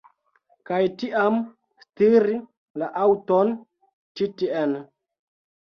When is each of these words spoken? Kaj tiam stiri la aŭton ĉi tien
Kaj 0.69 0.79
tiam 1.03 1.37
stiri 1.83 2.39
la 2.85 2.91
aŭton 3.05 3.55
ĉi 4.17 4.33
tien 4.43 4.77